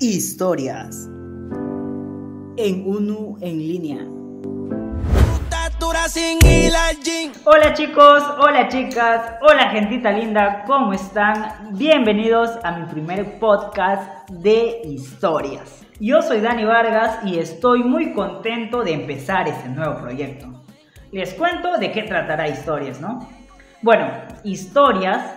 [0.00, 1.08] Historias
[2.56, 3.98] en UNU en línea.
[7.44, 11.70] Hola chicos, hola chicas, hola gentita linda, ¿cómo están?
[11.78, 15.86] Bienvenidos a mi primer podcast de historias.
[16.00, 20.64] Yo soy Dani Vargas y estoy muy contento de empezar este nuevo proyecto.
[21.12, 23.28] Les cuento de qué tratará historias, ¿no?
[23.82, 24.10] Bueno,
[24.42, 25.35] historias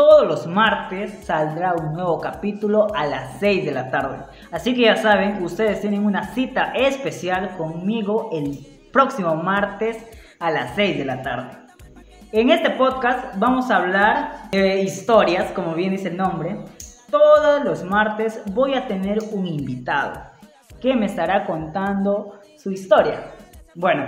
[0.00, 4.24] todos los martes saldrá un nuevo capítulo a las 6 de la tarde.
[4.50, 9.98] Así que ya saben, ustedes tienen una cita especial conmigo el próximo martes
[10.38, 11.50] a las 6 de la tarde.
[12.32, 16.64] En este podcast vamos a hablar de historias, como bien dice el nombre.
[17.10, 20.18] Todos los martes voy a tener un invitado
[20.80, 23.32] que me estará contando su historia.
[23.74, 24.06] Bueno,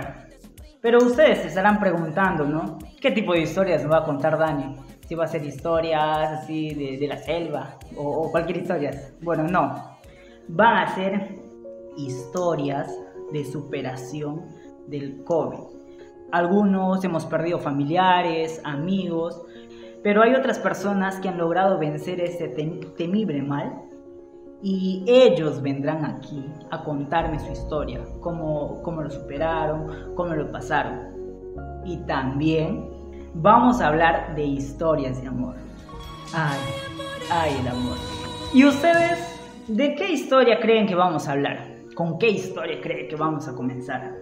[0.81, 2.79] pero ustedes se estarán preguntando, ¿no?
[2.99, 4.75] ¿Qué tipo de historias va a contar Dani?
[5.07, 8.91] Si va a ser historias así de, la selva o, cualquier historia.
[9.21, 9.97] Bueno, no.
[10.47, 11.39] Van a ser
[11.97, 12.91] historias
[13.31, 14.45] de superación
[14.87, 15.59] del COVID.
[16.31, 19.41] Algunos hemos perdido familiares, amigos,
[20.01, 22.47] pero hay otras personas que han logrado vencer ese
[22.97, 23.83] temible mal
[24.61, 31.13] y ellos vendrán aquí a contarme su historia, cómo, cómo lo superaron, cómo lo pasaron.
[31.85, 32.92] Y también
[33.33, 35.55] vamos a hablar de historias de amor.
[36.33, 36.59] Ay,
[37.31, 37.97] ay, el amor.
[38.53, 41.67] ¿Y ustedes de qué historia creen que vamos a hablar?
[41.95, 44.15] ¿Con qué historia creen que vamos a comenzar?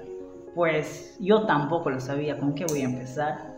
[0.55, 3.51] Pues yo tampoco lo sabía con qué voy a empezar.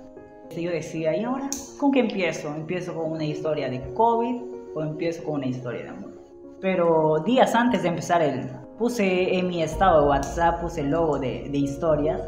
[0.55, 2.53] Yo decía, ¿y ahora con qué empiezo?
[2.53, 4.41] ¿Empiezo con una historia de COVID
[4.75, 6.11] o empiezo con una historia de amor?
[6.61, 11.17] Pero días antes de empezar, el, puse en mi estado de WhatsApp, puse el logo
[11.17, 12.21] de, de historias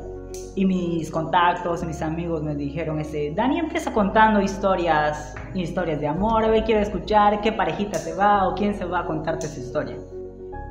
[0.55, 6.44] y mis contactos, mis amigos me dijeron, ese, Dani empieza contando historias, historias de amor,
[6.45, 9.59] a ver, quiero escuchar qué parejita se va o quién se va a contarte su
[9.59, 9.97] historia.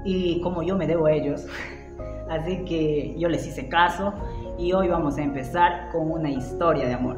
[0.04, 1.46] Y como yo me debo a ellos,
[2.30, 4.14] así que yo les hice caso
[4.58, 7.16] y hoy vamos a empezar con una historia de amor.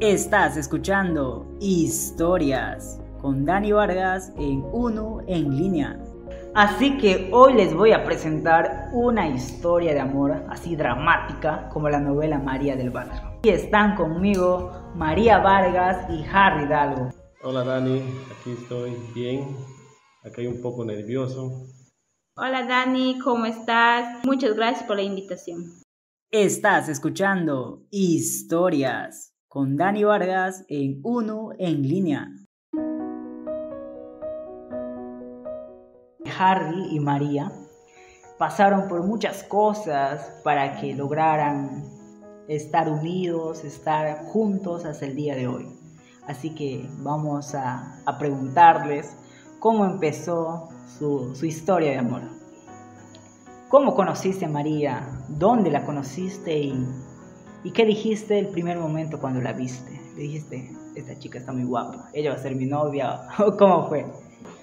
[0.00, 5.98] Estás escuchando Historias con Dani Vargas en Uno en línea.
[6.54, 12.00] Así que hoy les voy a presentar una historia de amor así dramática como la
[12.00, 13.38] novela María del Barrio.
[13.44, 17.10] Y están conmigo María Vargas y Harry Hidalgo.
[17.44, 18.02] Hola Dani,
[18.32, 19.56] aquí estoy bien,
[20.24, 21.52] acá hay un poco nervioso.
[22.36, 24.24] Hola Dani, ¿cómo estás?
[24.24, 25.66] Muchas gracias por la invitación.
[26.32, 32.28] Estás escuchando Historias con Dani Vargas en Uno en línea.
[36.40, 37.52] Harry y María
[38.38, 41.84] pasaron por muchas cosas para que lograran
[42.48, 45.68] estar unidos, estar juntos hasta el día de hoy.
[46.26, 49.14] Así que vamos a, preguntarles
[49.58, 52.22] cómo empezó su, historia de amor.
[53.68, 55.06] ¿Cómo conociste a María?
[55.28, 56.58] ¿Dónde la conociste?
[56.58, 56.86] Y,
[57.64, 60.00] ¿Y qué dijiste el primer momento cuando la viste?
[60.16, 63.28] Le dijiste, esta chica está muy guapa, ella va a ser mi novia.
[63.58, 64.06] ¿Cómo fue?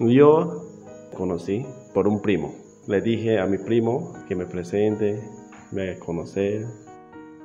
[0.00, 0.67] Yo
[1.16, 1.64] conocí
[1.94, 2.54] por un primo.
[2.86, 5.22] Le dije a mi primo que me presente,
[5.72, 6.66] me a conocer,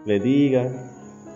[0.05, 0.71] le diga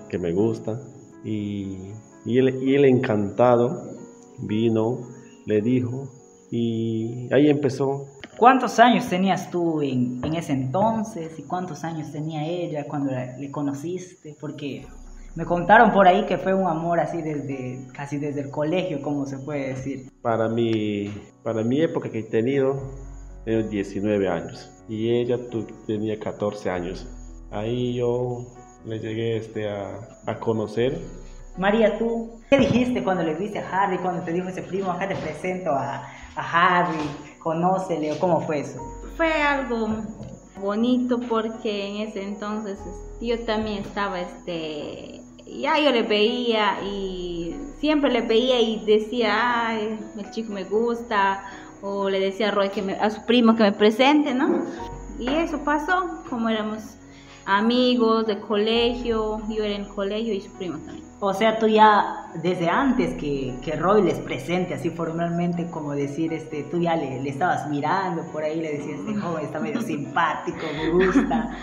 [0.09, 0.79] que me gusta
[1.23, 1.91] y,
[2.25, 3.97] y, él, y él encantado
[4.39, 4.99] vino,
[5.45, 6.09] le dijo
[6.51, 8.07] y ahí empezó.
[8.37, 13.51] ¿Cuántos años tenías tú en, en ese entonces y cuántos años tenía ella cuando le
[13.51, 14.37] conociste?
[14.39, 14.85] Porque
[15.35, 19.25] me contaron por ahí que fue un amor así desde casi desde el colegio, como
[19.25, 20.11] se puede decir.
[20.21, 22.81] Para mi, para mi época que he tenido,
[23.45, 25.37] tengo 19 años y ella
[25.85, 27.07] tenía 14 años.
[27.51, 28.45] Ahí yo
[28.85, 30.99] le llegué este, a, a conocer.
[31.57, 35.07] María, ¿tú qué dijiste cuando le viste a Harry, cuando te dijo ese primo, acá
[35.07, 36.03] te presento a,
[36.35, 36.99] a Harry,
[37.39, 38.79] conócele, o cómo fue eso?
[39.15, 39.87] Fue algo
[40.57, 42.79] bonito porque en ese entonces
[43.21, 49.99] yo también estaba este ya yo le veía y siempre le veía y decía, ay,
[50.17, 51.43] el chico me gusta,
[51.81, 54.65] o le decía a Roy que a su primo que me presente, ¿no?
[55.19, 56.97] Y eso pasó, como éramos
[57.45, 61.06] amigos de colegio, yo era en el colegio y su primo también.
[61.19, 66.31] O sea, tú ya desde antes que, que Roy les presente así formalmente, como decir,
[66.31, 69.81] este, tú ya le, le estabas mirando por ahí, le decías, este joven está medio
[69.81, 71.57] simpático, me gusta.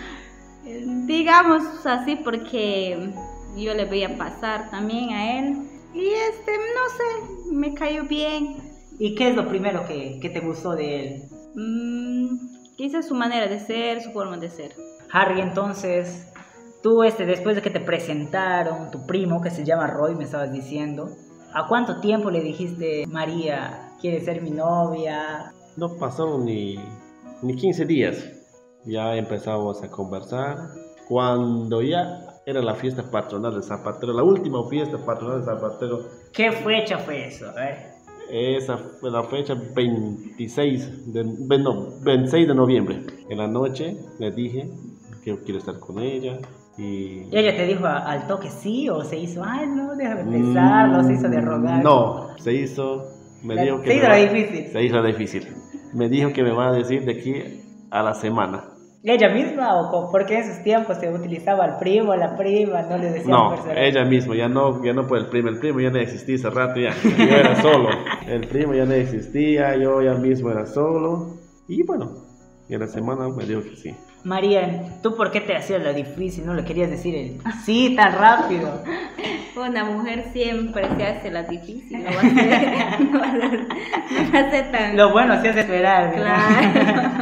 [1.05, 3.13] Digamos así porque
[3.55, 5.57] yo le veía pasar también a él.
[5.93, 8.57] Y este, no sé, me cayó bien.
[8.99, 11.23] ¿Y qué es lo primero que, que te gustó de él?
[11.55, 14.75] Mm, quizás su manera de ser, su forma de ser.
[15.11, 16.27] Harry, entonces,
[16.85, 20.53] tú este, después de que te presentaron, tu primo que se llama Roy, me estabas
[20.53, 21.09] diciendo,
[21.51, 25.51] ¿a cuánto tiempo le dijiste, María, ¿quieres ser mi novia?
[25.77, 26.77] No pasó ni,
[27.41, 28.23] ni 15 días.
[28.85, 30.57] Ya empezamos a conversar.
[31.09, 36.05] Cuando ya era la fiesta patronal de Zapatero, la última fiesta patronal de Zapatero.
[36.31, 37.47] ¿Qué fecha fue eso?
[38.29, 41.23] Esa fue la fecha 26 de,
[41.57, 43.01] no, 26 de noviembre.
[43.27, 44.69] En la noche le dije
[45.23, 46.37] que quiero estar con ella.
[46.77, 47.23] Y...
[47.31, 51.29] ella te dijo al toque sí o se hizo, ay no, déjame pensarlo, se hizo
[51.29, 51.83] de rogar?
[51.83, 53.05] No, se hizo,
[53.43, 53.91] me dijo que...
[53.91, 54.67] Se hizo la difícil.
[54.71, 55.47] Se hizo la difícil.
[55.93, 57.33] Me dijo que me va a decir de aquí
[57.89, 58.75] a la semana.
[59.07, 63.11] ¿Ella misma o porque en esos tiempos se utilizaba al primo, la prima, no le
[63.11, 65.99] decían No, ella misma, ya no, ya no por el primo, el primo ya no
[65.99, 67.89] existía hace rato ya, yo era solo,
[68.27, 71.37] el primo ya no existía, yo ya mismo era solo,
[71.67, 72.13] y bueno,
[72.67, 73.95] y en la semana me dijo que sí.
[74.25, 76.47] María, ¿tú por qué te hacías la difícil?
[76.47, 78.81] ¿No le querías decir el sí tan rápido?
[79.55, 84.71] Una mujer siempre se hace la difícil, no va a ser, no va a ser,
[84.71, 84.97] tan...
[84.97, 86.15] Lo bueno se hace esperar.
[86.15, 87.15] Claro.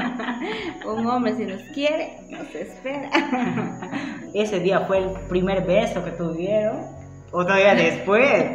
[0.94, 3.09] Un hombre si nos quiere, nos espera.
[4.33, 6.85] Ese día fue el primer beso que tuvieron.
[7.33, 8.45] ¿O todavía después?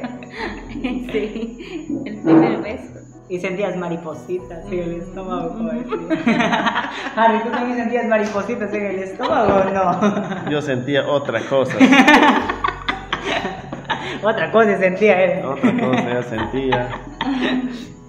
[0.72, 2.97] Sí, el primer beso.
[3.28, 5.54] Y sentías maripositas en el estómago,
[7.16, 10.00] Harry, ¿tú también sentías maripositas en el estómago o no?
[10.50, 11.76] Yo sentía otra cosa.
[14.22, 15.44] otra cosa sentía él.
[15.44, 16.88] Otra cosa ya sentía.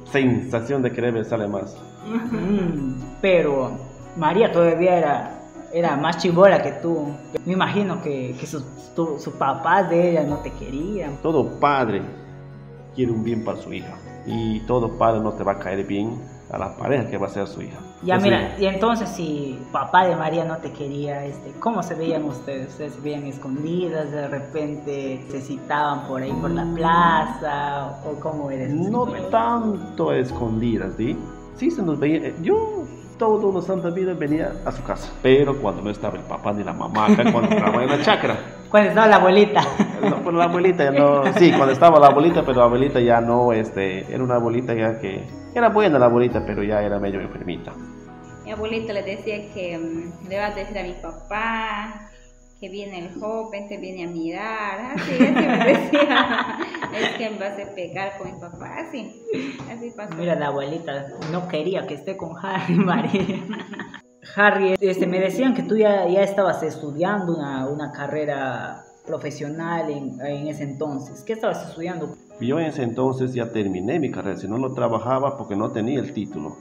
[0.06, 1.75] Sensación de querer besarle más.
[2.07, 3.77] Mm, pero
[4.15, 5.31] María todavía era,
[5.74, 7.13] era más chivola que tú.
[7.45, 8.63] Me imagino que, que sus
[9.18, 11.18] su papás de ella no te querían.
[11.22, 12.01] Todo padre
[12.95, 13.98] quiere un bien para su hija.
[14.31, 16.22] Y todo padre no te va a caer bien
[16.52, 17.80] a la pareja que va a ser su hija.
[18.04, 22.24] Ya mira, y entonces si papá de María no te quería, este, ¿cómo se veían
[22.26, 22.70] ustedes?
[22.70, 24.12] ¿Ustedes se veían escondidas?
[24.12, 28.00] ¿De repente se citaban por ahí por la plaza?
[28.06, 28.72] ¿O cómo eres?
[28.72, 31.18] No tanto escondidas, ¿sí?
[31.56, 32.32] Sí se nos veía.
[32.42, 32.84] Yo
[33.18, 35.12] todos los santos vida venía a su casa.
[35.22, 38.38] Pero cuando no estaba el papá ni la mamá, acá cuando estaba en la chacra.
[38.70, 39.62] Cuando estaba la abuelita.
[40.01, 41.34] No, pues la abuelita ya no.
[41.34, 45.00] Sí, cuando estaba la abuelita, pero la abuelita ya no, este, era una abuelita ya
[45.00, 47.74] que era buena la abuelita, pero ya era medio enfermita.
[48.44, 52.10] Mi abuelita le decía que mm, le va a decir a mi papá
[52.60, 56.57] que viene el joven, te viene a mirar, así, así me decía,
[56.94, 59.24] es que me vas a pegar con mi papá, así,
[59.72, 60.16] así pasó.
[60.18, 63.46] Mira, la abuelita no quería que esté con Harry, María.
[64.36, 70.22] Harry, este, me decían que tú ya, ya estabas estudiando una, una carrera profesional en,
[70.22, 71.24] en, ese entonces.
[71.24, 72.16] ¿Qué estabas estudiando?
[72.40, 76.00] Yo en ese entonces ya terminé mi carrera, si no, no trabajaba porque no tenía
[76.00, 76.56] el título.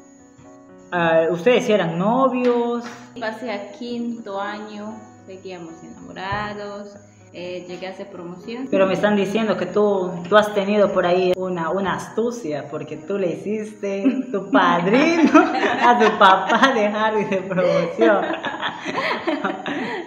[0.91, 2.85] Uh, ¿Ustedes eran novios?
[3.21, 4.95] Pasé a quinto año
[5.29, 6.97] seguíamos enamorados,
[7.35, 8.67] eh, llegué a hacer promoción.
[8.71, 12.97] Pero me están diciendo que tú, tú has tenido por ahí una, una astucia, porque
[12.97, 15.39] tú le hiciste tu padrino
[15.83, 18.25] a tu papá de Harry de promoción.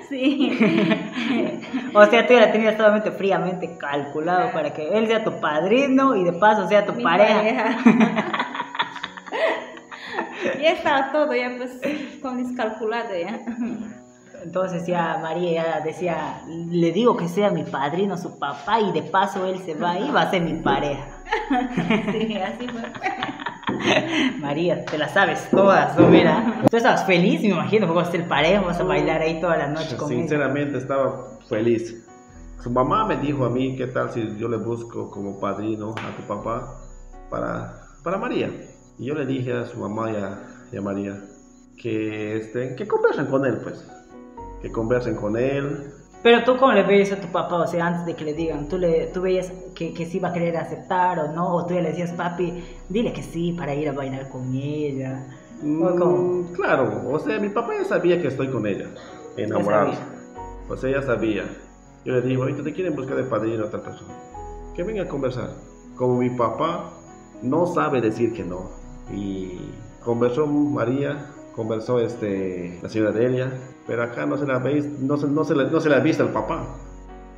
[0.10, 0.52] Sí.
[1.94, 6.16] o sea, tú ya la tenías solamente fríamente calculado para que él sea tu padrino
[6.16, 7.38] y de paso sea tu pareja.
[7.38, 7.78] pareja.
[10.62, 11.72] ya estaba todo ya pues
[12.22, 13.40] con descalculado ya.
[14.44, 19.46] Entonces ya María decía, le digo que sea mi padrino, su papá, y de paso
[19.46, 21.06] él se va y va a ser mi pareja.
[22.12, 22.82] Sí, así fue.
[24.40, 26.08] María, te la sabes todas, ¿no?
[26.08, 26.64] Mira.
[26.70, 29.58] Tú estabas feliz, me imagino, porque vas a ser pareja, vas a bailar ahí toda
[29.58, 32.08] la noche con Sinceramente estaba feliz.
[32.62, 36.16] Su mamá me dijo a mí, ¿qué tal si yo le busco como padrino a
[36.16, 36.80] tu papá
[37.30, 38.50] para, para María?
[39.00, 41.20] Y yo le dije a su mamá y a, María
[41.78, 43.84] que, este, que conversen con él, pues
[44.62, 45.92] que conversen con él.
[46.24, 48.68] Pero tú cómo le veías a tu papá, o sea, antes de que le digan,
[48.68, 51.56] ¿tú, le, tú veías que, que sí iba a querer aceptar o no?
[51.56, 55.26] ¿O tú ya le decías, papi, dile que sí para ir a bailar con ella?
[55.64, 58.88] Mm, claro, o sea, mi papá ya sabía que estoy con ella,
[59.38, 59.94] enamorado.
[60.70, 61.44] O sea, ya sabía.
[62.06, 64.14] Yo le digo, ahorita te quieren buscar de padrino a otra persona.
[64.76, 65.50] Que venga a conversar.
[65.96, 66.92] Como mi papá
[67.44, 68.72] no sabe decir que no.
[69.14, 69.60] Y
[70.04, 73.52] conversó María, conversó este, la señora Delia,
[73.92, 76.00] pero acá no se la veis, no se, no se, le, no se la ha
[76.00, 76.66] visto al papá.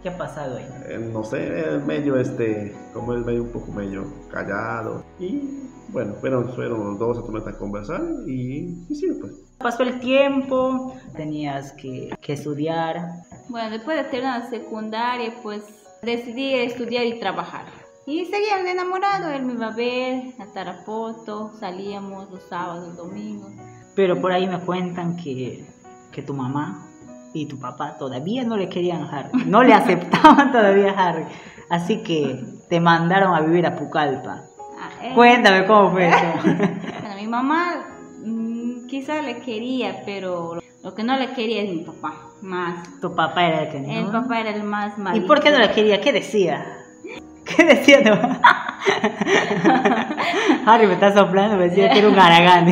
[0.04, 0.68] ¿Qué ha pasado ahí?
[0.88, 5.04] Eh, no sé, medio este, como es medio un poco medio callado.
[5.20, 9.34] Y bueno, fueron, fueron los dos a tomar a conversar y, y sí, pues.
[9.58, 13.02] Pasó el tiempo, tenías que, que estudiar.
[13.50, 15.64] Bueno, después de terminar la secundaria, pues
[16.04, 17.66] decidí estudiar y trabajar.
[18.06, 23.52] Y seguíamos enamorados, él me iba a ver a Tarapoto, salíamos los sábados, los domingos.
[23.96, 25.66] Pero por ahí me cuentan que
[26.14, 26.86] que tu mamá
[27.34, 31.26] y tu papá todavía no le querían a Harry, no le aceptaban todavía a Harry.
[31.70, 32.40] Así que
[32.70, 34.44] te mandaron a vivir a Pucallpa.
[34.80, 36.18] Ah, Cuéntame cómo fue eso.
[36.44, 37.86] bueno, mi mamá
[38.24, 43.00] mm, quizás le quería, pero lo que no le quería es mi papá, más.
[43.02, 43.92] Tu papá era el que no.
[43.92, 45.18] El papá era el más malo.
[45.18, 46.00] ¿Y por qué no le quería?
[46.00, 46.64] ¿Qué decía?
[47.44, 48.02] ¿Qué decía?
[48.02, 48.14] No?
[50.66, 52.68] Harry me está soplando, me decía que era un aragán.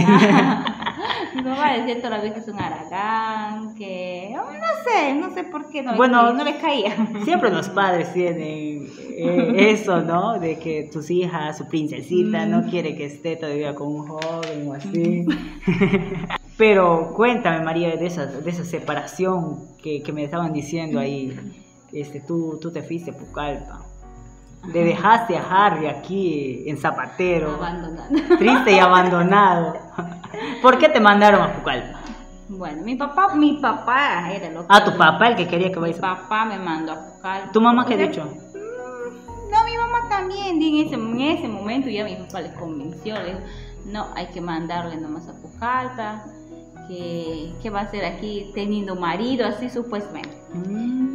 [1.35, 5.33] Mi papá decía toda la vez que es un aragán, que oh, no sé, no
[5.33, 6.95] sé por qué no, bueno, no le caía.
[7.23, 10.39] Siempre los padres tienen eh, eso, ¿no?
[10.39, 12.69] De que tus hijas, su princesita, no mm.
[12.69, 15.25] quiere que esté todavía con un joven o así.
[16.57, 21.37] Pero cuéntame, María, de esa, de esa separación que, que me estaban diciendo ahí.
[21.91, 23.81] Este, tú, tú te fuiste a Pucallpa.
[24.71, 27.55] Le dejaste a Harry aquí en Zapatero.
[27.55, 28.37] Abandonado.
[28.37, 29.73] Triste y abandonado.
[30.61, 31.99] ¿Por qué te mandaron a Pucallpa?
[32.49, 34.67] Bueno, mi papá, mi papá era lo que...
[34.69, 37.51] Ah, tu papá el que quería que vayas Mi papá me mandó a Pucallpa.
[37.51, 38.25] ¿Tu mamá qué ha dicho?
[38.25, 43.15] Mm, no, mi mamá también, en ese, en ese momento ya mi papá le convenció,
[43.15, 43.39] le dijo,
[43.85, 46.25] no, hay que mandarle nomás a Pucallpa,
[46.87, 50.35] que, que va a ser aquí teniendo marido, así supuestamente.
[50.53, 51.11] Mm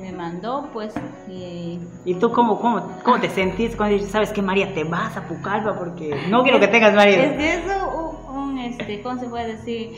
[0.00, 0.94] me mandó, pues.
[1.28, 5.16] Y, ¿Y tú cómo, cómo, cómo te sentís cuando dices, sabes que María, te vas
[5.16, 7.22] a Pucallpa porque no quiero que tengas marido?
[7.22, 8.03] Es eso,
[8.64, 9.92] este, ¿cómo se puede decir?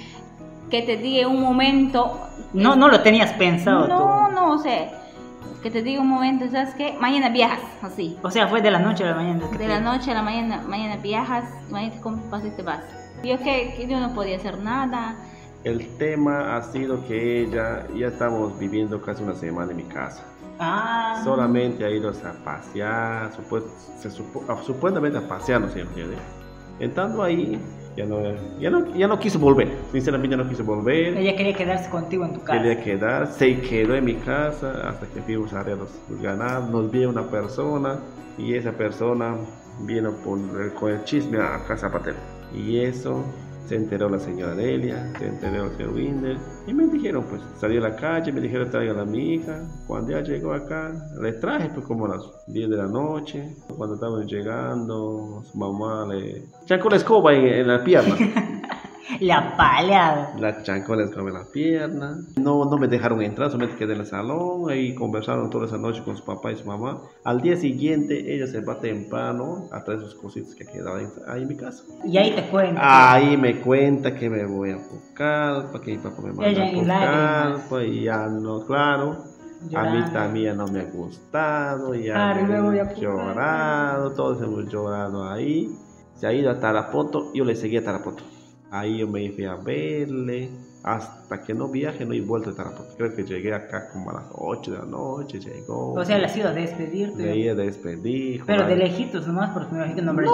[0.71, 2.21] Que te diga un momento.
[2.53, 3.87] No, no lo tenías pensado.
[3.89, 4.91] No, no, o sea,
[5.63, 6.97] que te diga un momento, ¿sabes qué?
[7.01, 8.17] Mañana viajas, así.
[8.23, 9.47] O sea, fue de la noche a la mañana.
[9.49, 12.83] De la noche a la mañana, mañana viajas, mañana te compras y te vas.
[13.25, 15.17] Yo que yo no podía hacer nada
[15.67, 20.23] el tema ha sido que ella, ya estamos viviendo casi una semana en mi casa.
[20.61, 21.21] Ah.
[21.25, 24.09] Solamente ha ido a pasear, se
[24.49, 25.85] ah, supuestamente a pasear, no sé,
[26.79, 27.61] Entrando ahí,
[27.97, 28.21] ya no,
[28.61, 31.17] ya, no, ya no quiso volver, sinceramente ya no quiso volver.
[31.17, 32.63] Ella quería quedarse contigo en tu casa.
[32.63, 36.91] Quería quedar, se quedó en mi casa hasta que fuimos a los, los ganados, nos
[36.91, 37.99] vio una persona
[38.37, 39.37] y esa persona
[39.81, 40.39] vino por
[40.75, 42.19] con el chisme a casa patero.
[42.55, 43.25] Y eso
[43.67, 47.77] se enteró la señora Delia, se enteró el señor Winder y me dijeron, pues salí
[47.77, 49.63] a la calle, me dijeron traigan a mi hija.
[49.87, 53.57] Cuando ya llegó acá, le traje pues como a las 10 de la noche.
[53.77, 58.17] Cuando estábamos llegando, su mamá le chancó la escoba en, en la pierna.
[59.21, 60.33] La pala.
[60.39, 62.19] La chancó les come la pierna.
[62.37, 64.71] No, no me dejaron entrar, solamente quedé en el salón.
[64.71, 67.01] Ahí conversaron toda esa noche con su papá y su mamá.
[67.25, 71.49] Al día siguiente, ella se va temprano a traer sus cositas que quedaban ahí en
[71.49, 71.85] mi casa.
[72.05, 72.81] Y ahí te cuenta.
[73.13, 74.79] Ahí me cuenta que me voy a
[75.17, 77.69] para que mi papá me manda a buscar.
[77.69, 79.37] Pues y ya no, claro.
[79.75, 85.29] A mí también no me ha gustado, ya me, me he llorado, todos hemos llorado
[85.29, 85.75] ahí.
[86.15, 88.23] Se ha ido a Tarapoto, yo le seguí a Tarapoto.
[88.71, 90.51] Ahí yo me fui a verle.
[90.83, 92.95] Hasta que no viaje, no he vuelto a Tarapoto.
[92.97, 95.41] Creo que llegué acá como a las 8 de la noche.
[95.41, 95.95] Llegó.
[95.95, 97.23] O sea, le has ido a despedirte.
[97.25, 98.45] Le iba a despedir.
[98.47, 100.25] Pero de lejitos nomás, porque me imagino que no me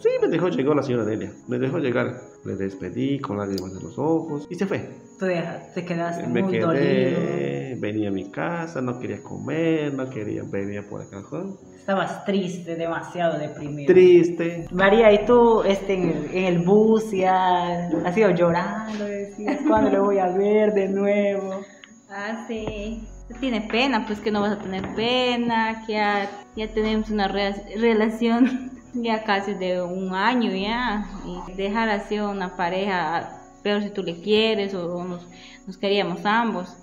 [0.00, 1.32] Sí, me dejó, llegó la señora Delia.
[1.46, 2.20] Me dejó llegar.
[2.44, 5.02] Le despedí con lágrimas en los ojos y se fue.
[5.18, 5.26] Tú
[5.74, 10.84] te quedaste me muy quedé, Venía a mi casa, no quería comer, no quería venir
[10.88, 11.22] por acá.
[11.76, 13.92] Estabas triste, demasiado deprimido.
[13.92, 14.66] Triste.
[14.72, 19.04] María, ¿y tú este, en, el, bus ya has ido llorando?
[19.04, 21.60] Decías, ¿cuándo le voy a ver de nuevo?
[22.10, 23.06] Ah, sí.
[23.38, 28.71] Tiene pena, pues que no vas a tener pena, que ya, ya tenemos una relación
[28.92, 31.06] ya casi de un año ya.
[31.26, 35.26] Y dejar así una pareja, peor si tú le quieres o nos,
[35.66, 36.76] nos queríamos ambos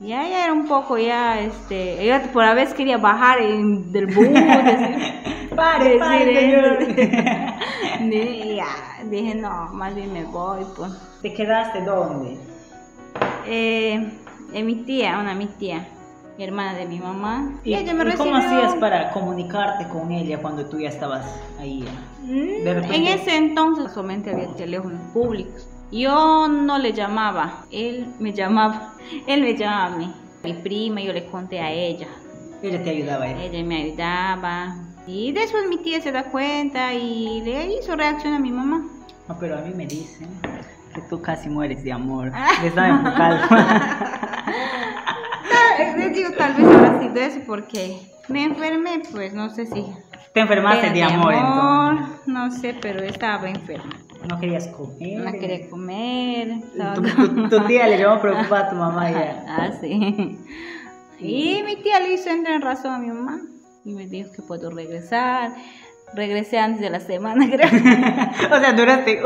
[0.00, 4.28] ya, ya era un poco, ya, este, yo por la vez quería bajar del bus,
[4.28, 6.42] decir, pare, pare,
[8.00, 10.90] y ya, dije, no, más bien me voy, pues.
[11.20, 12.38] ¿Te quedaste dónde?
[13.46, 14.10] Eh,
[14.54, 15.86] en mi tía, una mi tía,
[16.44, 17.60] hermana de mi mamá.
[17.64, 21.26] ¿Y, ella me cómo hacías para comunicarte con ella cuando tú ya estabas
[21.58, 21.84] ahí?
[22.22, 25.68] Mm, en ese entonces solamente había teléfonos públicos.
[25.92, 28.94] Yo no le llamaba, él me llamaba,
[29.26, 30.14] él me llamaba a mí.
[30.42, 32.08] Mi prima, yo le conté a ella.
[32.62, 33.28] Ella te ayudaba.
[33.28, 33.46] ¿eh?
[33.46, 34.76] Ella me ayudaba.
[35.06, 38.86] Y después mi tía se da cuenta y le hizo reacción a mi mamá.
[39.28, 40.28] No, pero a mí me dicen
[40.94, 42.32] que tú casi mueres de amor.
[42.62, 43.00] Le saben
[45.96, 49.86] Les digo, tal vez habrá sido eso porque me enfermé, pues no sé si.
[50.32, 52.28] ¿Te enfermaste de, amor, de amor entonces?
[52.28, 53.90] No sé, pero estaba enferma.
[54.28, 55.24] No querías comer.
[55.24, 56.48] No quería comer.
[57.48, 59.44] Tu, tía le llamó preocupada a tu mamá ya.
[59.48, 60.38] Ah, sí.
[61.18, 63.40] Y mi tía le hizo entrar en razón a mi mamá
[63.84, 65.52] y me dijo que puedo regresar.
[66.14, 67.68] Regresé antes de la semana, creo.
[67.68, 69.22] o sea, duraste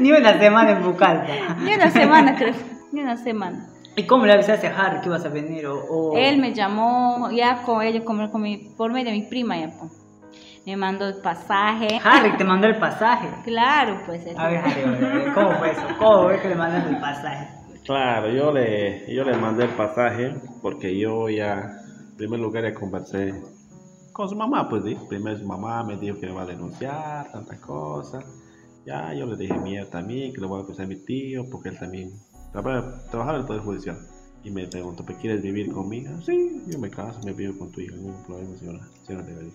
[0.00, 1.56] ni una semana en Bucalpa.
[1.62, 2.54] ni una semana, creo.
[2.92, 3.68] Ni una semana.
[3.98, 5.66] ¿Y cómo le avisaste a Harry que ibas a venir?
[5.66, 9.58] O, Él me llamó ya con ella, con, con mi, por medio de mi prima
[9.58, 9.72] ya.
[10.64, 12.00] me mandó el pasaje.
[12.04, 13.28] Harry te mandó el pasaje.
[13.42, 14.24] Claro, pues.
[14.36, 15.82] A ver, Harry, ¿cómo fue eso?
[15.98, 17.48] ¿Cómo fue que le mandaste el pasaje?
[17.84, 21.72] Claro, yo le, yo le mandé el pasaje porque yo ya,
[22.10, 23.34] en primer lugar, ya conversé
[24.12, 24.96] con su mamá, pues sí.
[25.08, 28.24] Primero su mamá me dijo que me va a denunciar, tantas cosas.
[28.86, 31.70] Ya yo le dije mía también, que le voy a acusar a mi tío, porque
[31.70, 32.12] él también
[32.52, 33.98] trabajaba en el Poder Judicial.
[34.44, 36.20] Y me preguntó, ¿quieres vivir conmigo?
[36.22, 39.50] Sí, yo me caso, me vivo con tu hija, hay problema, señora, señora de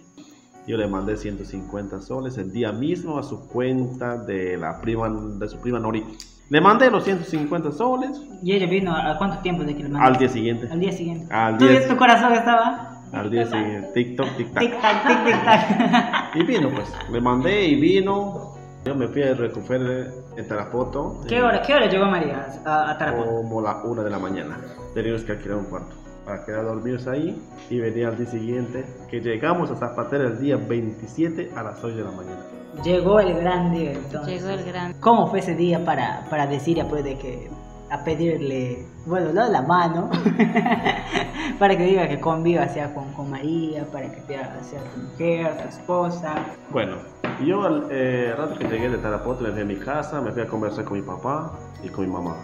[0.66, 5.50] yo le mandé 150 soles el día mismo a su cuenta de la prima de
[5.50, 6.06] su prima Nori.
[6.50, 8.22] Le mandé los 150 soles.
[8.42, 10.08] ¿Y ella vino a cuánto tiempo de que le mandé?
[10.08, 10.70] Al día siguiente.
[10.72, 11.34] Al día siguiente.
[11.34, 11.86] Al ¿Tú, día...
[11.88, 13.02] ¿Tu corazón estaba?
[13.12, 13.90] Al día siguiente.
[13.94, 14.62] TikTok, tic-tac.
[14.62, 16.36] Tic-tac, tic-tac.
[16.36, 16.88] y vino pues.
[17.12, 18.53] Le mandé y vino.
[18.86, 21.22] Yo me fui a recoger en Tarapoto.
[21.28, 23.30] ¿Qué hora, ¿Qué hora llegó María a, a Tarapoto?
[23.30, 24.60] Como la una de la mañana.
[24.94, 29.20] Teníamos que alquilar un cuarto para quedar dormidos ahí y venía al día siguiente, que
[29.20, 32.42] llegamos a Zapatera el día 27 a las 8 de la mañana.
[32.84, 34.42] Llegó el gran día entonces.
[34.42, 34.94] Llegó el gran.
[35.00, 37.50] ¿Cómo fue ese día para, para decir después de que
[37.94, 40.10] a pedirle, bueno, no la mano,
[41.60, 44.52] para que diga que conviva sea con, con María, para que sea,
[44.96, 46.34] tu mujer, tu esposa.
[46.72, 46.96] Bueno,
[47.46, 50.42] yo al eh, rato que llegué de Tarapoto me fui a mi casa, me fui
[50.42, 51.52] a conversar con mi papá
[51.84, 52.36] y con mi mamá.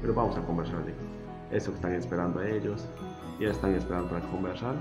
[0.00, 0.80] Pero vamos a conversar,
[1.52, 2.88] eso que están esperando a ellos,
[3.38, 4.74] ya están esperando para conversar.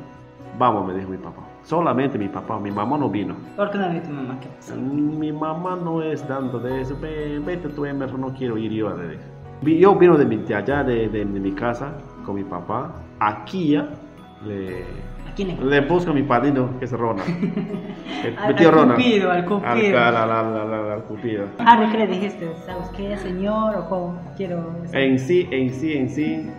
[0.58, 1.44] Vamos, me dijo mi papá.
[1.62, 3.36] Solamente mi papá, mi mamá no vino.
[3.56, 4.40] ¿Por qué no vino tu mamá?
[4.82, 6.98] Mi mamá no es dando de eso.
[7.00, 10.84] Vete tú, Emerson, no quiero ir yo a de Yo vino de, mi, de allá,
[10.84, 11.94] de, de, mi casa,
[12.26, 12.94] con mi papá.
[13.20, 13.90] Aquí ya
[14.46, 14.84] le,
[15.28, 15.82] ¿A quién le?
[15.82, 17.24] busco a mi padrino, que es Rona.
[18.24, 18.96] El, al, mi tío al Rona.
[18.96, 20.00] Cupido, al cupido.
[20.00, 21.48] Al, al, al, al, cupido.
[21.60, 22.54] Ah, ¿qué le dijiste?
[22.66, 23.76] ¿Sabes qué, señor?
[23.78, 24.20] ¿O cómo?
[24.36, 24.76] Quiero...
[24.92, 26.50] En sí, en sí, en sí,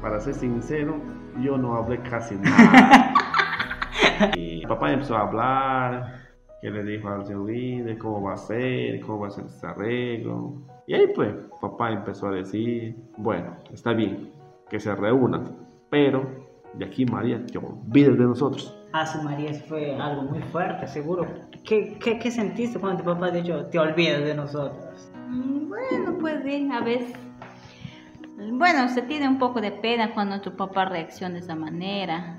[0.00, 0.96] para ser sincero,
[1.40, 3.14] yo no hablé casi nada.
[4.36, 6.22] y mi papá empezó a hablar,
[6.60, 9.66] que le dijo al señor de cómo va a ser, cómo va a ser este
[9.66, 10.71] arreglo.
[10.86, 14.32] Y ahí pues, papá empezó a decir, bueno, está bien,
[14.68, 15.56] que se reúnan,
[15.90, 16.26] pero
[16.74, 18.76] de aquí María te olvides de nosotros.
[18.92, 21.26] Ah, su María fue algo muy fuerte, seguro.
[21.64, 25.10] ¿Qué, qué, qué sentiste cuando tu papá dijo, te olvides de nosotros?
[25.28, 27.16] Mm, bueno, pues bien, a veces
[28.50, 32.36] bueno, se tiene un poco de pena cuando tu papá reacciona de esa manera.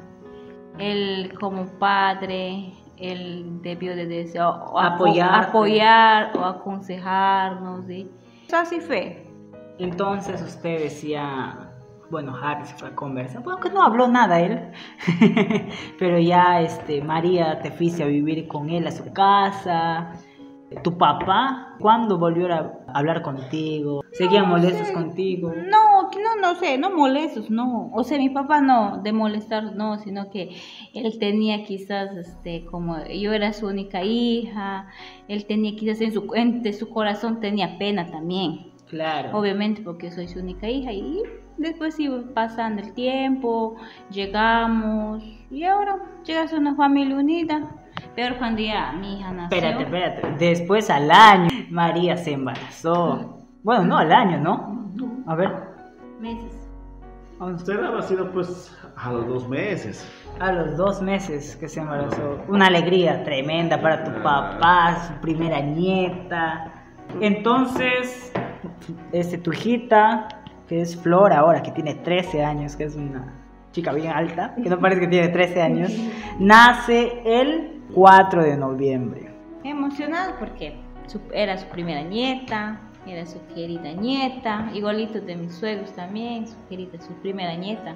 [0.77, 7.85] Él como padre, él debió de decir, apoyar o aconsejarnos.
[7.85, 8.09] ¿sí?
[8.51, 9.23] Así fue.
[9.79, 11.71] Entonces usted decía,
[12.11, 14.71] bueno, Harry se fue a conversar, bueno, que no habló nada él,
[15.99, 20.13] pero ya este, María te fuiste a vivir con él a su casa,
[20.81, 24.03] ¿Tu papá cuándo volvió a hablar contigo?
[24.11, 25.51] ¿Seguían molestos contigo?
[25.55, 27.91] No, no, no sé, no molestos, no.
[27.93, 30.55] O sea, mi papá no, de molestar, no, sino que
[30.93, 34.87] él tenía quizás, este, como yo era su única hija,
[35.27, 38.71] él tenía quizás en su, en su corazón tenía pena también.
[38.87, 39.37] Claro.
[39.37, 41.23] Obviamente porque soy su única hija y
[41.57, 43.75] después iba pasando el tiempo,
[44.11, 47.82] llegamos y ahora llegas a una familia unida
[48.15, 49.57] Peor cuando ya mi hija nació.
[49.57, 50.45] Espérate, espérate.
[50.45, 53.39] Después al año, María se embarazó.
[53.63, 55.23] Bueno, no al año, ¿no?
[55.27, 55.51] A ver.
[56.19, 56.63] Meses.
[57.39, 60.09] Usted ha sido pues a los dos meses.
[60.39, 62.39] A los dos meses que se embarazó.
[62.47, 66.71] Una alegría tremenda para tu papá, su primera nieta.
[67.19, 68.31] Entonces,
[69.11, 70.27] este, tu hijita,
[70.67, 73.42] que es Flor ahora, que tiene 13 años, que es una
[73.73, 75.91] chica bien alta, que no parece que tiene 13 años,
[76.39, 79.29] nace el 4 de noviembre.
[79.63, 80.75] Emocionado porque
[81.33, 87.01] era su primera nieta, era su querida nieta, igualito de mis suegros también, su querida,
[87.01, 87.95] su primera nieta.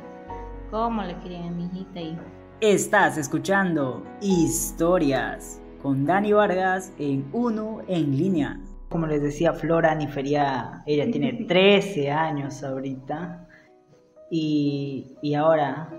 [0.71, 2.01] ¿Cómo le querían a mi hijita?
[2.01, 2.17] Y...
[2.59, 8.59] Estás escuchando Historias con Dani Vargas en Uno en línea.
[8.89, 13.46] Como les decía, Flora Niferia, ella tiene 13 años ahorita
[14.29, 15.89] y, y ahora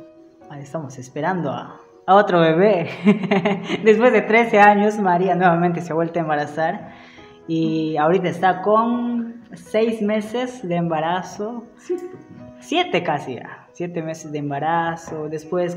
[0.58, 2.88] estamos esperando a, a otro bebé.
[3.84, 6.92] Después de 13 años, María nuevamente se ha vuelto a embarazar
[7.46, 11.64] y ahorita está con 6 meses de embarazo.
[12.60, 13.66] 7 casi ya.
[13.72, 15.28] 7 meses de embarazo.
[15.28, 15.76] Después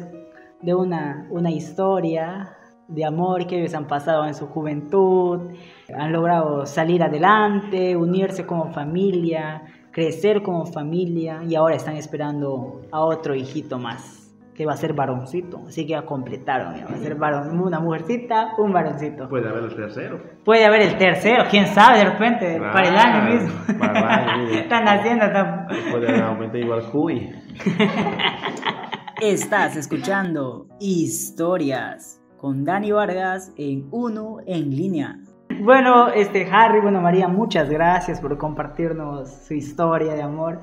[0.62, 2.56] de una, una historia
[2.88, 5.52] de amor que ellos han pasado en su juventud,
[5.94, 13.02] han logrado salir adelante, unirse como familia, crecer como familia y ahora están esperando a
[13.02, 14.22] otro hijito más
[14.56, 15.62] que va a ser varoncito.
[15.68, 19.28] Así que ya completaron, va a ser varón, una mujercita, un varoncito.
[19.30, 20.22] Puede haber el tercero.
[20.44, 23.80] Puede haber el tercero, quién sabe, de repente, para el año mismo.
[23.80, 24.58] Para el año mismo.
[24.60, 25.26] Están haciendo.
[25.26, 25.68] Están...
[25.92, 27.32] Puede haber aumentado igual Cuy.
[29.22, 35.20] Estás escuchando Historias con Dani Vargas en Uno en línea.
[35.60, 40.60] Bueno, este Harry, bueno María, muchas gracias por compartirnos su historia de amor.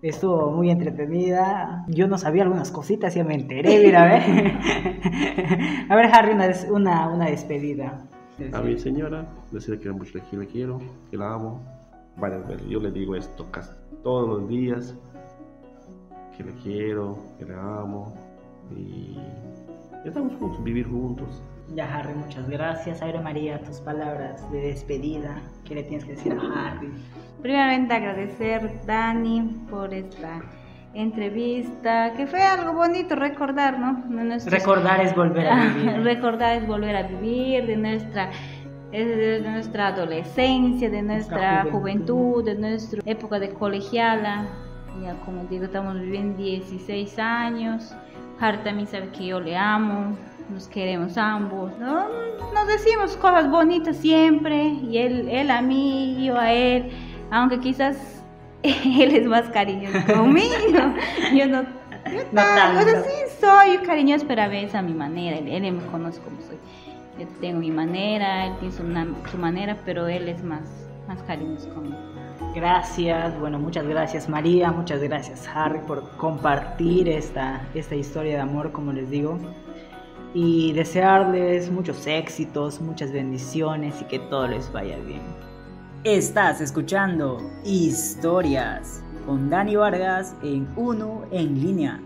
[0.00, 1.84] Estuvo muy entretenida.
[1.88, 4.22] Yo no sabía algunas cositas, ya me enteré, mira, a ver.
[5.90, 6.32] a ver, Harry,
[6.70, 7.98] una, una, despedida.
[8.52, 10.78] A mi señora, decirle que mucho le quiero,
[11.10, 11.60] que la amo.
[12.68, 13.72] Yo le digo esto casi
[14.02, 14.94] todos los días,
[16.36, 18.14] que le quiero, que le amo.
[18.76, 19.18] Y
[20.04, 21.42] estamos juntos, vivir juntos.
[21.74, 23.02] Ya, Harry, muchas gracias.
[23.02, 25.42] Aire María, tus palabras de despedida.
[25.64, 26.90] ¿Qué le tienes que decir a Harry?
[27.42, 30.40] Primeramente agradecer, Dani, por esta
[30.94, 34.02] entrevista, que fue algo bonito recordar, ¿no?
[34.46, 36.02] Recordar es volver a vivir.
[36.02, 38.30] recordar es volver a vivir de nuestra
[38.90, 42.42] de nuestra adolescencia, de nuestra, juventud.
[42.42, 44.46] de nuestra época de colegiala.
[45.02, 47.94] Ya como digo, estamos viviendo 16 años.
[48.40, 50.16] Harry también sabe que yo le amo,
[50.50, 52.08] nos queremos ambos, ¿no?
[52.54, 56.90] Nos decimos cosas bonitas siempre, y él, él a mí, yo a él,
[57.30, 58.22] aunque quizás
[58.62, 60.94] él es más cariñoso conmigo, yo no,
[61.36, 61.64] yo no
[62.32, 63.04] tanto.
[63.04, 66.56] sí soy cariñoso, pero a veces a mi manera, él, me conoce como soy.
[67.18, 70.62] Yo tengo mi manera, él tiene su, su manera, pero él es más,
[71.08, 71.98] más cariñoso conmigo.
[72.54, 78.72] Gracias, bueno, muchas gracias María, muchas gracias Harry por compartir esta, esta historia de amor,
[78.72, 79.38] como les digo
[80.34, 85.22] y desearles muchos éxitos, muchas bendiciones y que todo les vaya bien.
[86.04, 92.00] Estás escuchando Historias con Dani Vargas en Uno en línea.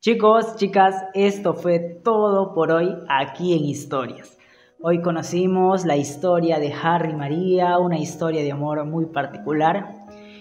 [0.00, 4.38] Chicos, chicas, esto fue todo por hoy aquí en Historias.
[4.80, 9.97] Hoy conocimos la historia de Harry María, una historia de amor muy particular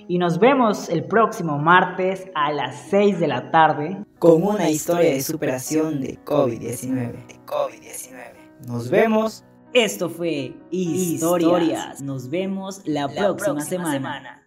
[0.08, 5.12] y nos vemos el próximo martes a las 6 de la tarde con una historia
[5.12, 7.46] de superación de COVID-19.
[7.46, 8.68] COVID-19.
[8.68, 9.44] Nos vemos.
[9.74, 12.02] Esto fue Historias.
[12.02, 14.44] Nos vemos la, próxima, semana.